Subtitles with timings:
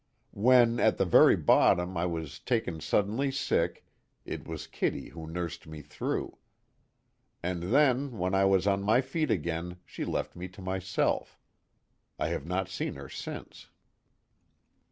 [0.33, 3.85] "When, at the very bottom, I was taken suddenly sick,
[4.25, 6.39] it was Kitty who nursed me through.
[7.43, 11.37] And then, when I was on my feet again she left me to myself.
[12.17, 13.69] I have not seen her since."